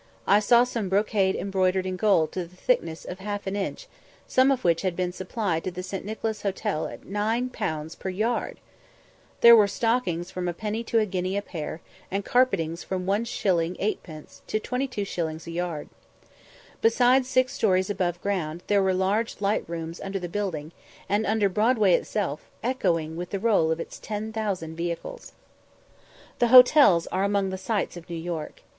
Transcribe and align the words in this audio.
I 0.25 0.39
saw 0.39 0.63
some 0.63 0.89
brocade 0.89 1.35
embroidered 1.35 1.85
in 1.85 1.95
gold 1.95 2.31
to 2.31 2.43
the 2.47 2.55
thickness 2.55 3.05
of 3.05 3.19
half 3.19 3.45
an 3.45 3.55
inch, 3.55 3.85
some 4.25 4.49
of 4.49 4.63
which 4.63 4.81
had 4.81 4.95
been 4.95 5.11
supplied 5.11 5.63
to 5.65 5.69
the 5.69 5.83
St. 5.83 6.03
Nicholas 6.03 6.41
Hotel 6.41 6.87
at 6.87 7.01
9_l._ 7.01 7.99
per 7.99 8.09
yard! 8.09 8.57
There 9.41 9.55
were 9.55 9.67
stockings 9.67 10.31
from 10.31 10.47
a 10.47 10.55
penny 10.55 10.83
to 10.85 10.97
a 10.97 11.05
guinea 11.05 11.37
a 11.37 11.41
pair, 11.43 11.81
and 12.09 12.25
carpetings 12.25 12.83
from 12.83 13.05
1_s._ 13.05 13.77
8_d._ 13.79 14.41
to 14.47 14.59
22_s._ 14.59 15.45
a 15.45 15.51
yard. 15.51 15.87
Besides 16.81 17.27
six 17.29 17.53
stories 17.53 17.91
above 17.91 18.19
ground, 18.23 18.63
there 18.65 18.81
were 18.81 18.95
large 18.95 19.39
light 19.39 19.69
rooms 19.69 20.01
under 20.01 20.17
the 20.17 20.27
building, 20.27 20.71
and 21.07 21.27
under 21.27 21.47
Broadway 21.47 21.93
itself, 21.93 22.49
echoing 22.63 23.17
with 23.17 23.29
the 23.29 23.37
roll 23.39 23.69
of 23.69 23.79
its 23.79 23.99
10,000 23.99 24.75
vehicles. 24.75 25.33
The 26.39 26.47
hotels 26.47 27.05
are 27.11 27.23
among 27.23 27.51
the 27.51 27.57
sights 27.59 27.95
of 27.95 28.09
New 28.09 28.15
York. 28.15 28.63